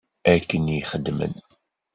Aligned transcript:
Akken 0.33 0.65
i 0.77 0.79
xedmen. 0.89 1.33